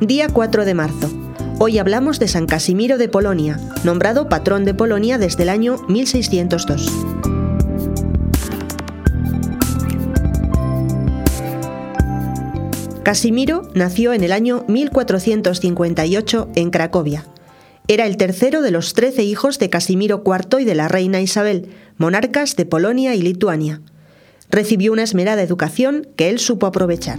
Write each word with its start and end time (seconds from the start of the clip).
Día 0.00 0.28
4 0.28 0.66
de 0.66 0.74
marzo. 0.74 1.10
Hoy 1.58 1.78
hablamos 1.78 2.18
de 2.18 2.28
San 2.28 2.44
Casimiro 2.44 2.98
de 2.98 3.08
Polonia, 3.08 3.58
nombrado 3.82 4.28
patrón 4.28 4.66
de 4.66 4.74
Polonia 4.74 5.16
desde 5.16 5.44
el 5.44 5.48
año 5.48 5.78
1602. 5.88 6.92
Casimiro 13.02 13.70
nació 13.74 14.12
en 14.12 14.22
el 14.22 14.32
año 14.32 14.66
1458 14.68 16.50
en 16.54 16.70
Cracovia. 16.70 17.24
Era 17.88 18.04
el 18.04 18.18
tercero 18.18 18.60
de 18.60 18.72
los 18.72 18.92
trece 18.92 19.22
hijos 19.22 19.58
de 19.58 19.70
Casimiro 19.70 20.22
IV 20.26 20.60
y 20.60 20.64
de 20.66 20.74
la 20.74 20.88
reina 20.88 21.22
Isabel, 21.22 21.70
monarcas 21.96 22.54
de 22.56 22.66
Polonia 22.66 23.14
y 23.14 23.22
Lituania. 23.22 23.80
Recibió 24.50 24.92
una 24.92 25.04
esmerada 25.04 25.42
educación 25.42 26.06
que 26.16 26.28
él 26.28 26.38
supo 26.38 26.66
aprovechar. 26.66 27.18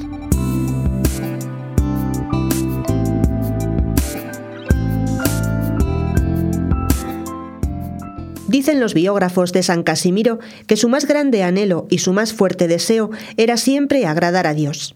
Dicen 8.48 8.80
los 8.80 8.94
biógrafos 8.94 9.52
de 9.52 9.62
San 9.62 9.84
Casimiro 9.84 10.40
que 10.68 10.78
su 10.78 10.88
más 10.88 11.06
grande 11.06 11.44
anhelo 11.44 11.86
y 11.90 11.98
su 11.98 12.14
más 12.14 12.34
fuerte 12.34 12.68
deseo 12.68 13.12
era 13.36 13.58
siempre 13.58 14.06
agradar 14.06 14.48
a 14.48 14.54
Dios. 14.54 14.96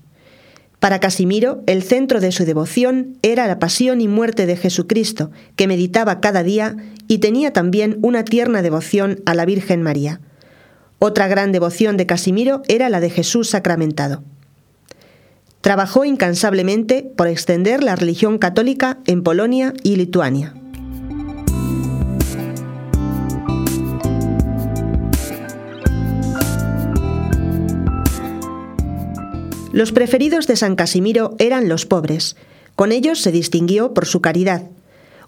Para 0.79 0.99
Casimiro, 0.99 1.61
el 1.67 1.83
centro 1.83 2.21
de 2.21 2.31
su 2.31 2.43
devoción 2.43 3.17
era 3.21 3.45
la 3.47 3.59
pasión 3.59 4.01
y 4.01 4.07
muerte 4.07 4.47
de 4.47 4.55
Jesucristo, 4.55 5.29
que 5.55 5.67
meditaba 5.67 6.21
cada 6.21 6.41
día 6.41 6.75
y 7.07 7.19
tenía 7.19 7.53
también 7.53 7.99
una 8.01 8.23
tierna 8.23 8.61
devoción 8.61 9.21
a 9.25 9.35
la 9.35 9.45
Virgen 9.45 9.83
María. 9.83 10.21
Otra 10.97 11.27
gran 11.27 11.51
devoción 11.51 11.97
de 11.97 12.05
Casimiro 12.05 12.63
era 12.67 12.89
la 12.89 12.99
de 12.99 13.09
Jesús 13.09 13.49
sacramentado. 13.49 14.23
Trabajó 15.59 16.05
incansablemente 16.05 17.03
por 17.15 17.27
extender 17.27 17.83
la 17.83 17.95
religión 17.95 18.39
católica 18.39 18.97
en 19.05 19.21
Polonia 19.21 19.73
y 19.83 19.97
Lituania. 19.97 20.55
Los 29.71 29.93
preferidos 29.93 30.47
de 30.47 30.57
San 30.57 30.75
Casimiro 30.75 31.35
eran 31.39 31.69
los 31.69 31.85
pobres. 31.85 32.35
Con 32.75 32.91
ellos 32.91 33.21
se 33.21 33.31
distinguió 33.31 33.93
por 33.93 34.05
su 34.05 34.19
caridad. 34.19 34.63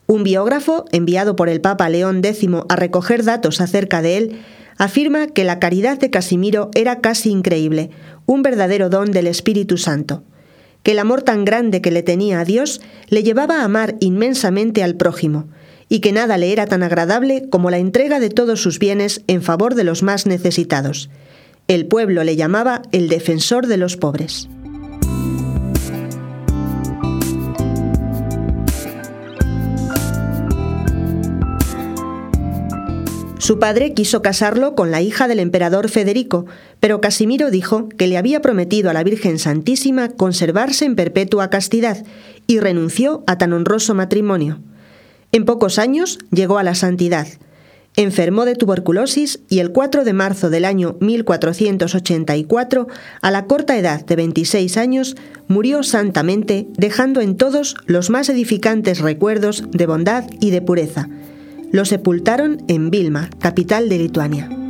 Un 0.05 0.23
biógrafo, 0.23 0.83
enviado 0.91 1.37
por 1.37 1.47
el 1.47 1.61
Papa 1.61 1.87
León 1.87 2.21
X 2.23 2.49
a 2.67 2.75
recoger 2.75 3.23
datos 3.23 3.61
acerca 3.61 4.01
de 4.01 4.17
él, 4.17 4.41
afirma 4.77 5.27
que 5.27 5.45
la 5.45 5.59
caridad 5.59 5.97
de 5.97 6.09
Casimiro 6.09 6.71
era 6.75 6.99
casi 6.99 7.29
increíble, 7.29 7.89
un 8.25 8.43
verdadero 8.43 8.89
don 8.89 9.11
del 9.11 9.27
Espíritu 9.27 9.77
Santo, 9.77 10.23
que 10.83 10.91
el 10.91 10.99
amor 10.99 11.21
tan 11.21 11.45
grande 11.45 11.81
que 11.81 11.91
le 11.91 12.03
tenía 12.03 12.41
a 12.41 12.45
Dios 12.45 12.81
le 13.07 13.23
llevaba 13.23 13.61
a 13.61 13.63
amar 13.63 13.95
inmensamente 14.01 14.83
al 14.83 14.95
prójimo, 14.95 15.47
y 15.87 15.99
que 15.99 16.11
nada 16.11 16.37
le 16.37 16.51
era 16.51 16.65
tan 16.65 16.83
agradable 16.83 17.47
como 17.49 17.69
la 17.69 17.77
entrega 17.77 18.19
de 18.19 18.29
todos 18.29 18.61
sus 18.61 18.77
bienes 18.77 19.21
en 19.27 19.41
favor 19.41 19.75
de 19.75 19.85
los 19.85 20.03
más 20.03 20.25
necesitados. 20.25 21.09
El 21.73 21.87
pueblo 21.87 22.23
le 22.23 22.35
llamaba 22.35 22.83
el 22.91 23.09
defensor 23.09 23.65
de 23.65 23.77
los 23.77 23.97
pobres. 23.97 24.47
Su 33.39 33.57
padre 33.57 33.95
quiso 33.95 34.21
casarlo 34.21 34.75
con 34.75 34.91
la 34.91 35.01
hija 35.01 35.27
del 35.27 35.39
emperador 35.39 35.89
Federico, 35.89 36.45
pero 36.79 37.01
Casimiro 37.01 37.49
dijo 37.49 37.89
que 37.89 38.05
le 38.05 38.19
había 38.19 38.39
prometido 38.43 38.91
a 38.91 38.93
la 38.93 39.03
Virgen 39.03 39.39
Santísima 39.39 40.09
conservarse 40.09 40.85
en 40.85 40.95
perpetua 40.95 41.49
castidad 41.49 42.05
y 42.45 42.59
renunció 42.59 43.23
a 43.25 43.39
tan 43.39 43.51
honroso 43.51 43.95
matrimonio. 43.95 44.59
En 45.31 45.43
pocos 45.43 45.79
años 45.79 46.19
llegó 46.29 46.59
a 46.59 46.63
la 46.63 46.75
santidad, 46.75 47.25
Enfermó 47.95 48.45
de 48.45 48.55
tuberculosis 48.55 49.41
y 49.49 49.59
el 49.59 49.71
4 49.71 50.03
de 50.03 50.13
marzo 50.13 50.49
del 50.49 50.65
año 50.65 50.97
1484, 50.99 52.87
a 53.21 53.31
la 53.31 53.45
corta 53.45 53.77
edad 53.77 54.03
de 54.03 54.15
26 54.15 54.77
años, 54.77 55.15
murió 55.47 55.83
santamente, 55.83 56.67
dejando 56.75 57.21
en 57.21 57.37
todos 57.37 57.75
los 57.85 58.09
más 58.09 58.29
edificantes 58.29 58.99
recuerdos 58.99 59.65
de 59.69 59.85
bondad 59.85 60.25
y 60.39 60.49
de 60.49 60.61
pureza. 60.61 61.07
Lo 61.71 61.85
sepultaron 61.85 62.63
en 62.67 62.89
Vilma, 62.89 63.29
capital 63.39 63.89
de 63.89 63.97
Lituania. 63.99 64.62